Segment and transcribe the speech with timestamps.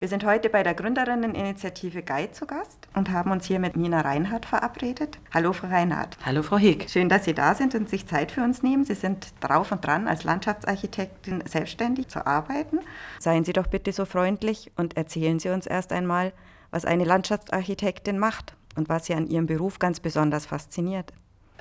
[0.00, 4.02] Wir sind heute bei der Gründerinneninitiative Guide zu Gast und haben uns hier mit Nina
[4.02, 5.18] Reinhardt verabredet.
[5.34, 6.16] Hallo, Frau Reinhardt.
[6.24, 6.88] Hallo, Frau Heg.
[6.88, 8.84] Schön, dass Sie da sind und sich Zeit für uns nehmen.
[8.84, 12.78] Sie sind drauf und dran, als Landschaftsarchitektin selbstständig zu arbeiten.
[13.18, 16.32] Seien Sie doch bitte so freundlich und erzählen Sie uns erst einmal,
[16.70, 21.12] was eine Landschaftsarchitektin macht und was Sie an Ihrem Beruf ganz besonders fasziniert.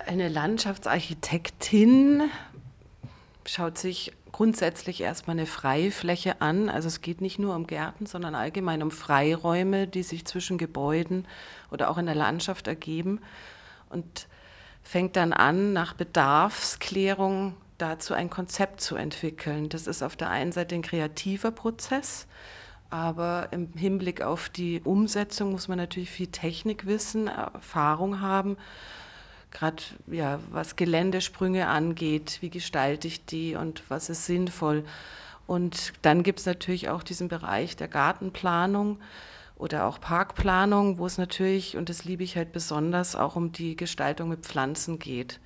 [0.06, 2.30] Eine Landschaftsarchitektin
[3.46, 6.70] schaut sich grundsätzlich erstmal eine Freifläche an.
[6.70, 11.26] Also es geht nicht nur um Gärten, sondern allgemein um Freiräume, die sich zwischen Gebäuden
[11.72, 13.20] oder auch in der Landschaft ergeben.
[13.90, 14.28] Und
[14.84, 19.70] fängt dann an, nach Bedarfsklärung dazu ein Konzept zu entwickeln.
[19.70, 22.28] Das ist auf der einen Seite ein kreativer Prozess,
[22.92, 28.56] aber im Hinblick auf die Umsetzung muss man natürlich viel Technikwissen, Erfahrung haben
[29.52, 34.84] gerade ja, was Geländesprünge angeht, wie gestalte ich die und was ist sinnvoll.
[35.46, 39.00] Und dann gibt es natürlich auch diesen Bereich der Gartenplanung
[39.56, 43.76] oder auch Parkplanung, wo es natürlich, und das liebe ich halt besonders, auch um die
[43.76, 45.40] Gestaltung mit Pflanzen geht.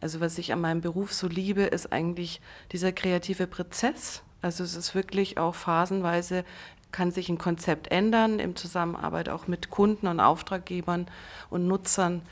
[0.00, 2.40] Also was ich an meinem Beruf so liebe, ist eigentlich
[2.72, 4.22] dieser kreative Prozess.
[4.40, 6.44] Also es ist wirklich auch phasenweise
[6.92, 11.06] kann sich ein Konzept ändern, in Zusammenarbeit auch mit Kunden und Auftraggebern
[11.50, 12.22] und Nutzern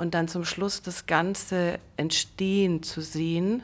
[0.00, 3.62] und dann zum Schluss das Ganze entstehen zu sehen.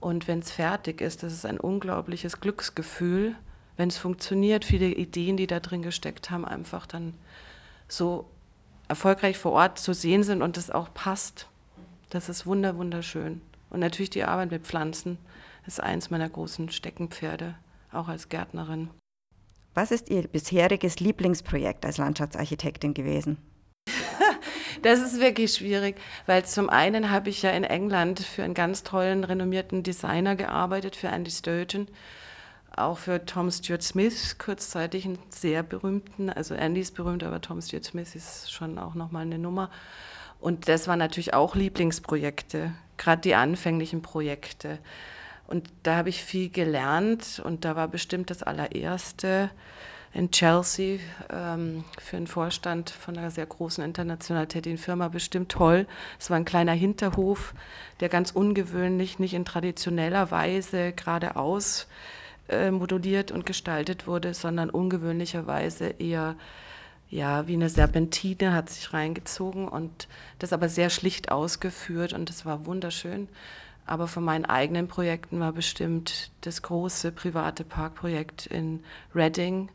[0.00, 3.36] Und wenn es fertig ist, das ist ein unglaubliches Glücksgefühl,
[3.76, 7.12] wenn es funktioniert, viele Ideen, die da drin gesteckt haben, einfach dann
[7.86, 8.24] so
[8.88, 11.48] erfolgreich vor Ort zu sehen sind und es auch passt.
[12.08, 13.42] Das ist wunder, wunderschön.
[13.68, 15.18] Und natürlich die Arbeit mit Pflanzen
[15.66, 17.56] ist eins meiner großen Steckenpferde,
[17.92, 18.88] auch als Gärtnerin.
[19.74, 23.36] Was ist Ihr bisheriges Lieblingsprojekt als Landschaftsarchitektin gewesen?
[24.82, 28.82] Das ist wirklich schwierig, weil zum einen habe ich ja in England für einen ganz
[28.82, 31.86] tollen, renommierten Designer gearbeitet, für Andy Sturgeon,
[32.76, 37.62] auch für Tom Stuart Smith, kurzzeitig einen sehr berühmten, also Andy ist berühmt, aber Tom
[37.62, 39.70] Stuart Smith ist schon auch nochmal eine Nummer.
[40.40, 44.80] Und das waren natürlich auch Lieblingsprojekte, gerade die anfänglichen Projekte.
[45.46, 49.50] Und da habe ich viel gelernt und da war bestimmt das allererste
[50.14, 50.98] in Chelsea
[51.30, 55.86] ähm, für einen Vorstand von einer sehr großen international tätigen Firma bestimmt toll.
[56.18, 57.54] Es war ein kleiner Hinterhof,
[58.00, 61.86] der ganz ungewöhnlich, nicht in traditioneller Weise geradeaus
[62.48, 66.36] äh, moduliert und gestaltet wurde, sondern ungewöhnlicherweise eher
[67.08, 70.08] ja, wie eine Serpentine hat sich reingezogen und
[70.38, 73.28] das aber sehr schlicht ausgeführt und es war wunderschön.
[73.84, 78.82] Aber von meinen eigenen Projekten war bestimmt das große private Parkprojekt in
[79.14, 79.68] Reading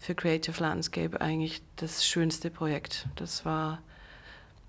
[0.00, 3.06] für Creative Landscape eigentlich das schönste Projekt.
[3.16, 3.78] Das war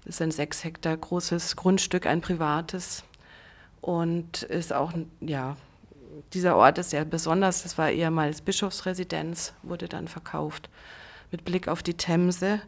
[0.04, 3.04] das ist ein sechs Hektar großes Grundstück, ein privates
[3.80, 5.56] und ist auch ja
[6.34, 7.64] dieser Ort ist sehr besonders.
[7.64, 10.70] Das war ehemals Bischofsresidenz, wurde dann verkauft
[11.32, 12.62] mit Blick auf die Themse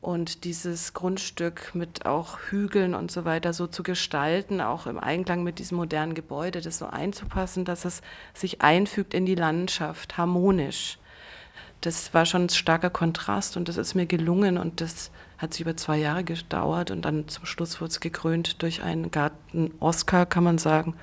[0.00, 5.44] und dieses Grundstück mit auch Hügeln und so weiter so zu gestalten, auch im Einklang
[5.44, 8.02] mit diesem modernen Gebäude, das so einzupassen, dass es
[8.34, 10.98] sich einfügt in die Landschaft, harmonisch
[11.84, 15.60] das war schon ein starker Kontrast und das ist mir gelungen und das hat sich
[15.60, 20.44] über zwei Jahre gedauert und dann zum Schluss wurde es gekrönt durch einen Garten-Oscar, kann
[20.44, 20.94] man sagen,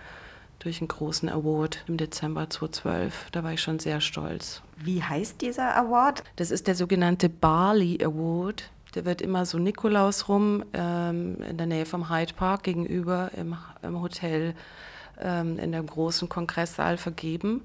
[0.57, 3.27] durch einen großen Award im Dezember 2012.
[3.31, 4.63] Da war ich schon sehr stolz.
[4.77, 6.23] Wie heißt dieser Award?
[6.35, 8.71] Das ist der sogenannte Barley Award.
[8.95, 13.55] Der wird immer so Nikolaus rum ähm, in der Nähe vom Hyde Park gegenüber im,
[13.83, 14.55] im Hotel
[15.19, 17.61] ähm, in dem großen Kongresssaal vergeben.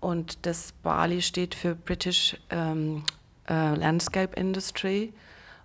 [0.00, 3.04] Und das Bali steht für British ähm,
[3.48, 5.12] äh, Landscape Industry.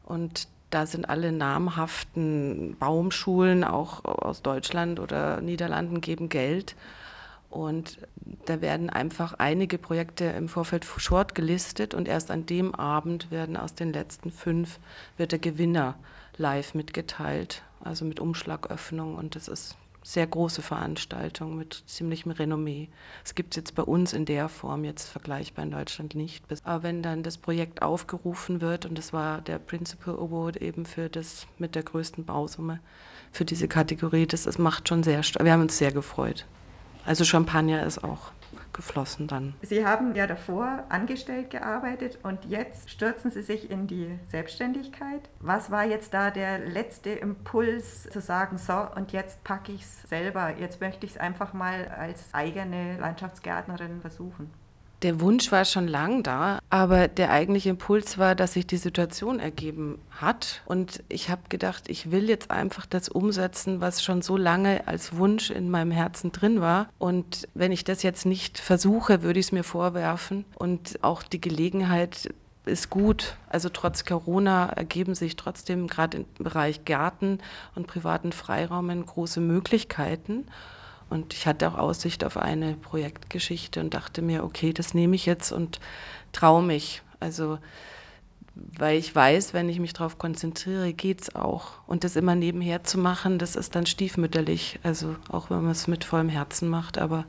[0.03, 6.75] Und da sind alle namhaften Baumschulen, auch aus Deutschland oder Niederlanden, geben Geld.
[7.50, 8.00] Und
[8.45, 13.56] da werden einfach einige Projekte im Vorfeld short gelistet und erst an dem Abend werden
[13.56, 14.79] aus den letzten fünf
[15.16, 15.95] wird der Gewinner
[16.35, 22.90] live mitgeteilt, also mit Umschlagöffnung und das ist sehr große Veranstaltung mit ziemlichem Renommee.
[23.24, 26.46] Es gibt es jetzt bei uns in der Form jetzt vergleichbar in Deutschland nicht.
[26.64, 31.10] Aber wenn dann das Projekt aufgerufen wird, und das war der Principal Award eben für
[31.10, 32.80] das mit der größten Bausumme
[33.31, 36.46] für diese Kategorie, das, das macht schon sehr, wir haben uns sehr gefreut.
[37.04, 38.31] Also Champagner ist auch
[38.75, 39.56] geflossen dann.
[39.62, 45.30] Sie haben ja davor angestellt gearbeitet und jetzt stürzen Sie sich in die Selbstständigkeit.
[45.39, 50.04] Was war jetzt da der letzte Impuls zu sagen, so und jetzt packe ich es
[50.04, 54.51] selber, jetzt möchte ich es einfach mal als eigene Landschaftsgärtnerin versuchen?
[55.06, 59.40] Der Wunsch war schon lang da, aber der eigentliche Impuls war, dass sich die Situation
[59.40, 60.63] ergeben hat.
[60.66, 65.16] Und ich habe gedacht, ich will jetzt einfach das umsetzen, was schon so lange als
[65.16, 66.90] Wunsch in meinem Herzen drin war.
[66.98, 70.44] Und wenn ich das jetzt nicht versuche, würde ich es mir vorwerfen.
[70.56, 72.34] Und auch die Gelegenheit
[72.66, 73.38] ist gut.
[73.48, 77.42] Also trotz Corona ergeben sich trotzdem gerade im Bereich Gärten
[77.75, 80.48] und privaten Freiraumen große Möglichkeiten.
[81.10, 85.25] Und ich hatte auch Aussicht auf eine Projektgeschichte und dachte mir, okay, das nehme ich
[85.25, 85.80] jetzt und
[86.31, 87.04] traue mich.
[87.19, 87.60] Also,
[88.56, 91.74] weil ich weiß, wenn ich mich darauf konzentriere, geht es auch.
[91.88, 94.80] Und das immer nebenher zu machen, das ist dann stiefmütterlich.
[94.84, 97.25] Also, auch wenn man es mit vollem Herzen macht, aber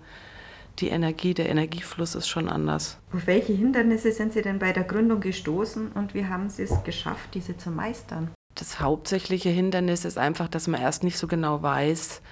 [0.78, 2.98] die Energie, der Energiefluss ist schon anders.
[3.12, 6.84] Auf welche Hindernisse sind Sie denn bei der Gründung gestoßen und wie haben Sie es
[6.84, 8.30] geschafft, diese zu meistern?
[8.54, 12.22] Das hauptsächliche Hindernis ist einfach, dass man erst nicht so genau weiß,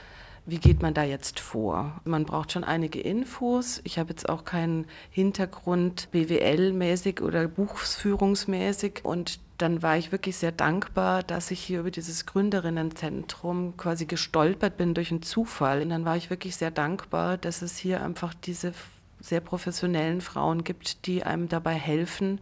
[0.46, 2.00] wie geht man da jetzt vor?
[2.04, 3.80] Man braucht schon einige Infos.
[3.84, 9.04] Ich habe jetzt auch keinen Hintergrund BWL-mäßig oder buchführungsmäßig.
[9.04, 14.76] Und dann war ich wirklich sehr dankbar, dass ich hier über dieses Gründerinnenzentrum quasi gestolpert
[14.76, 15.80] bin durch einen Zufall.
[15.80, 18.74] Und dann war ich wirklich sehr dankbar, dass es hier einfach diese
[19.20, 22.38] sehr professionellen Frauen gibt, die einem dabei helfen,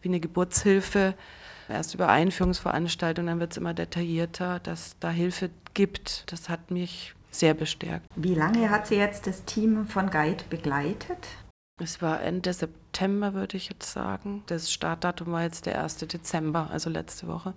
[0.00, 1.14] wie eine Geburtshilfe.
[1.68, 6.30] Erst über Einführungsveranstaltungen, dann wird es immer detaillierter, dass da Hilfe gibt.
[6.32, 8.06] Das hat mich sehr bestärkt.
[8.14, 11.26] Wie lange hat sie jetzt das Team von Guide begleitet?
[11.80, 14.44] Es war Ende September, würde ich jetzt sagen.
[14.46, 15.96] Das Startdatum war jetzt der 1.
[15.96, 17.54] Dezember, also letzte Woche.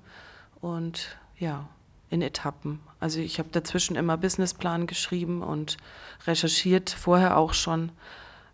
[0.62, 1.68] Und ja,
[2.10, 2.80] in Etappen.
[3.00, 5.78] Also ich habe dazwischen immer Businessplan geschrieben und
[6.26, 7.92] recherchiert, vorher auch schon.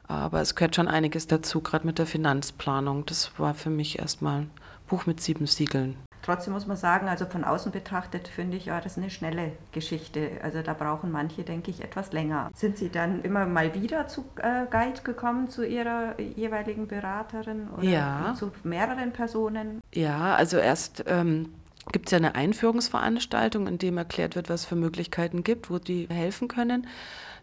[0.08, 3.06] Aber es gehört schon einiges dazu, gerade mit der Finanzplanung.
[3.06, 4.52] Das war für mich erstmal ein
[4.88, 5.96] Buch mit sieben Siegeln.
[6.22, 9.54] Trotzdem muss man sagen, also von außen betrachtet finde ich, ja, das ist eine schnelle
[9.72, 10.32] Geschichte.
[10.44, 12.52] Also da brauchen manche, denke ich, etwas länger.
[12.54, 17.84] Sind Sie dann immer mal wieder zu äh, Guide gekommen, zu Ihrer jeweiligen Beraterin oder
[17.84, 18.34] ja.
[18.38, 19.82] zu mehreren Personen?
[19.94, 21.54] Ja, also erst ähm,
[21.92, 26.08] gibt es ja eine Einführungsveranstaltung, in dem erklärt wird, was für Möglichkeiten gibt, wo die
[26.10, 26.88] helfen können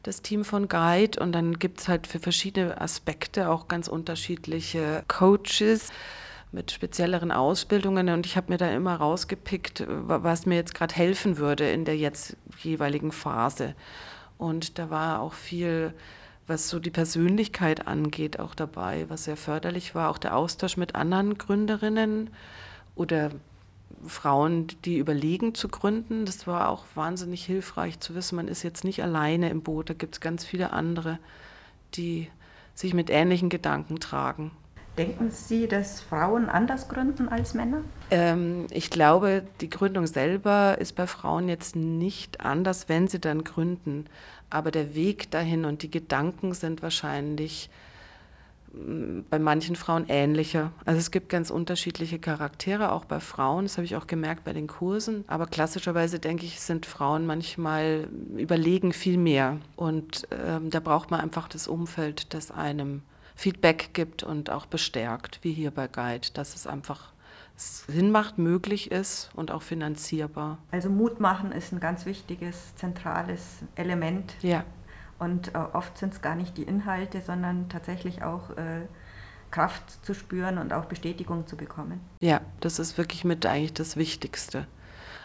[0.03, 5.03] das Team von Guide und dann gibt es halt für verschiedene Aspekte auch ganz unterschiedliche
[5.09, 5.91] Coaches
[6.51, 11.37] mit spezielleren Ausbildungen und ich habe mir da immer rausgepickt, was mir jetzt gerade helfen
[11.37, 13.75] würde in der jetzt jeweiligen Phase.
[14.39, 15.93] Und da war auch viel,
[16.47, 20.11] was so die Persönlichkeit angeht, auch dabei, was sehr förderlich war.
[20.11, 22.31] Auch der Austausch mit anderen Gründerinnen
[22.95, 23.31] oder
[24.07, 26.25] Frauen, die überlegen zu gründen.
[26.25, 29.91] Das war auch wahnsinnig hilfreich zu wissen, man ist jetzt nicht alleine im Boot.
[29.91, 31.19] Da gibt es ganz viele andere,
[31.95, 32.31] die
[32.75, 34.53] sich mit ähnlichen Gedanken tragen.
[34.99, 37.83] Denken Sie, dass Frauen anders gründen als Männer?
[38.11, 43.45] Ähm, ich glaube, die Gründung selber ist bei Frauen jetzt nicht anders, wenn sie dann
[43.45, 44.07] gründen.
[44.51, 47.71] Aber der Weg dahin und die Gedanken sind wahrscheinlich
[48.73, 50.73] mm, bei manchen Frauen ähnlicher.
[50.85, 53.67] Also es gibt ganz unterschiedliche Charaktere, auch bei Frauen.
[53.67, 55.23] Das habe ich auch gemerkt bei den Kursen.
[55.29, 59.59] Aber klassischerweise denke ich, sind Frauen manchmal überlegen viel mehr.
[59.77, 63.03] Und ähm, da braucht man einfach das Umfeld, das einem
[63.39, 67.13] Feedback gibt und auch bestärkt, wie hier bei Guide, dass es einfach
[67.55, 70.59] Sinn macht, möglich ist und auch finanzierbar.
[70.73, 74.35] Also Mut machen ist ein ganz wichtiges, zentrales Element.
[74.43, 74.65] Ja.
[75.21, 78.87] Und äh, oft sind es gar nicht die Inhalte, sondern tatsächlich auch äh,
[79.53, 82.01] Kraft zu spüren und auch Bestätigung zu bekommen.
[82.21, 84.67] Ja, das ist wirklich mit eigentlich das Wichtigste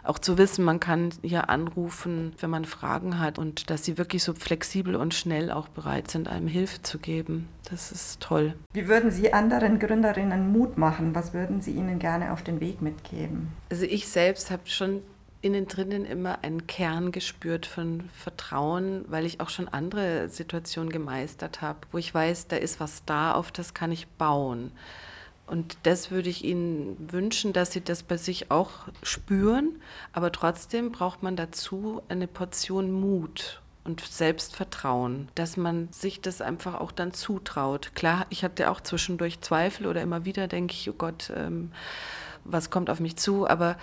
[0.04, 4.24] auch zu wissen, man kann hier anrufen, wenn man Fragen hat und dass sie wirklich
[4.24, 7.48] so flexibel und schnell auch bereit sind, einem Hilfe zu geben.
[7.70, 8.54] Das ist toll.
[8.74, 11.16] Wie würden Sie anderen Gründerinnen Mut machen?
[11.16, 13.54] Was würden Sie ihnen gerne auf den Weg mitgeben?
[13.70, 15.02] Also ich selbst habe schon
[15.44, 21.62] innen drinnen immer einen Kern gespürt von Vertrauen, weil ich auch schon andere Situationen gemeistert
[21.62, 24.72] habe, wo ich weiß, da ist was da, auf das kann ich bauen.
[25.46, 29.82] Und das würde ich Ihnen wünschen, dass Sie das bei sich auch spüren.
[30.14, 36.80] Aber trotzdem braucht man dazu eine Portion Mut und Selbstvertrauen, dass man sich das einfach
[36.80, 37.92] auch dann zutraut.
[37.96, 41.72] Klar, ich hatte auch zwischendurch Zweifel oder immer wieder denke ich, oh Gott, ähm,
[42.46, 43.48] was kommt auf mich zu?
[43.48, 43.78] Aber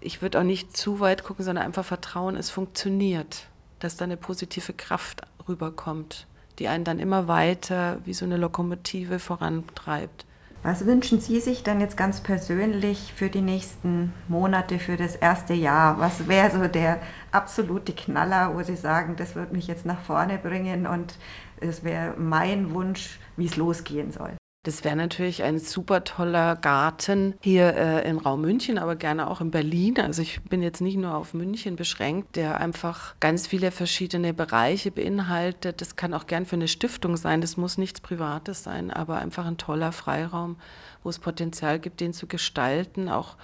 [0.00, 3.48] ich würde auch nicht zu weit gucken, sondern einfach vertrauen, es funktioniert,
[3.80, 6.26] dass da eine positive Kraft rüberkommt,
[6.58, 10.26] die einen dann immer weiter wie so eine Lokomotive vorantreibt.
[10.62, 15.54] Was wünschen Sie sich dann jetzt ganz persönlich für die nächsten Monate, für das erste
[15.54, 15.98] Jahr?
[15.98, 17.00] Was wäre so der
[17.32, 21.14] absolute Knaller, wo Sie sagen, das wird mich jetzt nach vorne bringen und
[21.60, 24.39] es wäre mein Wunsch, wie es losgehen soll?
[24.62, 29.40] Das wäre natürlich ein super toller Garten hier äh, im Raum München, aber gerne auch
[29.40, 29.98] in Berlin.
[29.98, 34.90] Also ich bin jetzt nicht nur auf München beschränkt, der einfach ganz viele verschiedene Bereiche
[34.90, 35.80] beinhaltet.
[35.80, 39.46] Das kann auch gern für eine Stiftung sein, das muss nichts Privates sein, aber einfach
[39.46, 40.56] ein toller Freiraum,
[41.02, 43.36] wo es Potenzial gibt, den zu gestalten, auch,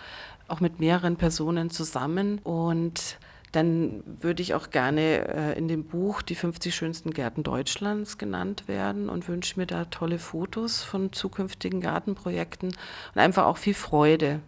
[0.49, 2.41] auch mit mehreren Personen zusammen.
[2.41, 3.17] Und
[3.57, 8.69] dann würde ich auch gerne äh, in dem Buch die 50 schönsten Gärten Deutschlands genannt
[8.69, 14.41] werden und wünsche mir da tolle Fotos von zukünftigen Gartenprojekten und einfach auch viel Freude.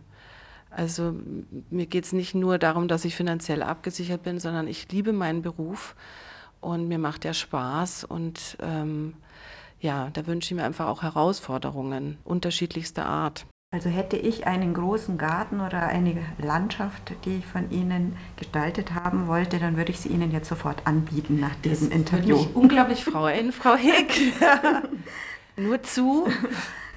[0.70, 1.14] Also
[1.70, 5.40] mir geht es nicht nur darum, dass ich finanziell abgesichert bin, sondern ich liebe meinen
[5.40, 5.96] Beruf
[6.60, 9.14] und mir macht der Spaß und ähm,
[9.80, 13.46] ja, da wünsche ich mir einfach auch Herausforderungen unterschiedlichster Art.
[13.70, 19.26] Also hätte ich einen großen Garten oder eine Landschaft, die ich von Ihnen gestaltet haben
[19.26, 22.36] wollte, dann würde ich sie Ihnen jetzt sofort anbieten nach diesem das Interview.
[22.36, 24.32] Würde mich unglaublich freuen, Frau Hick.
[25.58, 26.26] Nur zu.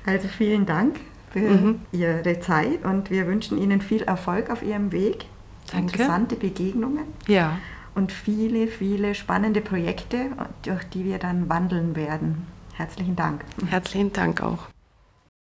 [0.06, 0.96] Also vielen Dank
[1.32, 1.82] für mhm.
[1.92, 5.25] Ihre Zeit und wir wünschen Ihnen viel Erfolg auf Ihrem Weg.
[5.74, 5.92] Danke.
[5.92, 7.04] Interessante Begegnungen.
[7.28, 7.60] Ja.
[7.96, 10.28] Und viele, viele spannende Projekte,
[10.63, 12.48] durch die wir dann wandeln werden.
[12.75, 13.44] Herzlichen Dank.
[13.70, 14.71] Herzlichen Dank auch.